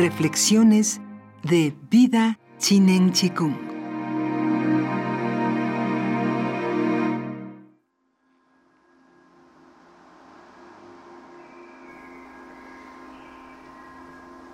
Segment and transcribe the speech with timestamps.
[0.00, 0.98] Reflexiones
[1.42, 3.54] de Vida Chinen Chikung.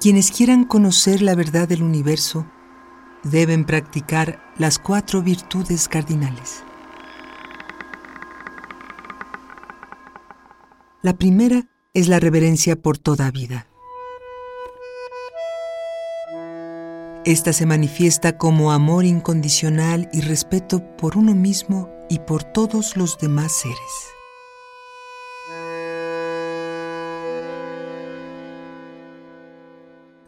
[0.00, 2.44] Quienes quieran conocer la verdad del universo
[3.22, 6.64] deben practicar las cuatro virtudes cardinales.
[11.02, 13.68] La primera es la reverencia por toda vida.
[17.26, 23.18] Esta se manifiesta como amor incondicional y respeto por uno mismo y por todos los
[23.18, 23.78] demás seres.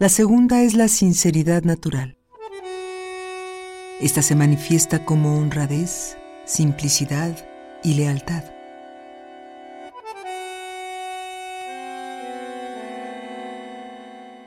[0.00, 2.18] La segunda es la sinceridad natural.
[4.00, 7.48] Esta se manifiesta como honradez, simplicidad
[7.84, 8.42] y lealtad.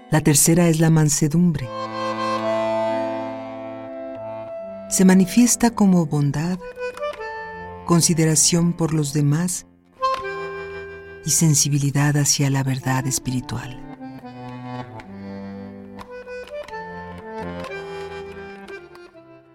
[0.09, 1.69] La tercera es la mansedumbre
[4.91, 6.59] se manifiesta como bondad,
[7.85, 9.65] consideración por los demás
[11.25, 13.79] y sensibilidad hacia la verdad espiritual.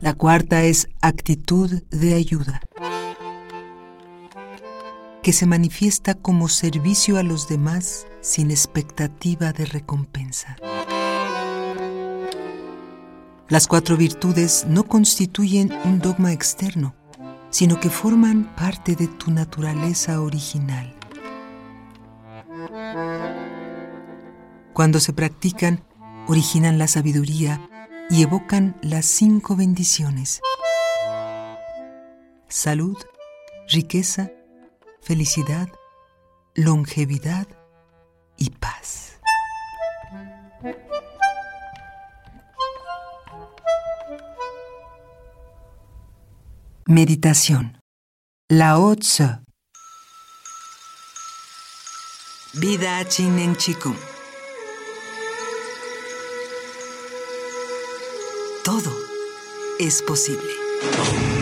[0.01, 2.63] La cuarta es actitud de ayuda,
[5.23, 10.57] que se manifiesta como servicio a los demás sin expectativa de recompensa.
[13.49, 16.97] Las cuatro virtudes no constituyen un dogma externo,
[17.51, 20.93] sino que forman parte de tu naturaleza original.
[24.73, 25.85] Cuando se practican,
[26.27, 27.61] originan la sabiduría
[28.11, 30.41] y evocan las cinco bendiciones.
[32.49, 32.97] Salud,
[33.69, 34.33] riqueza,
[35.01, 35.69] felicidad,
[36.57, 37.47] longevidad
[38.37, 39.21] y paz.
[46.89, 47.81] Meditación.
[48.49, 49.25] Lao Tzu.
[52.55, 53.97] Vida Chinen Chikung.
[58.65, 58.93] Todo
[59.81, 61.36] es posible.